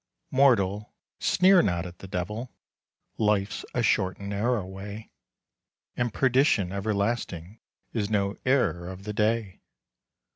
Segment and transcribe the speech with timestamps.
[0.31, 2.51] Mortal, sneer not at the devil;
[3.19, 5.11] Life's a short and narrow way,
[5.95, 7.59] And perdition everlasting
[7.93, 9.61] Is no error of the day.